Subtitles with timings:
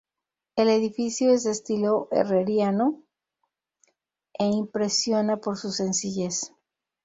[0.55, 3.03] El edificio es de estilo herreriano
[4.33, 6.55] e impresiona por su sencillez.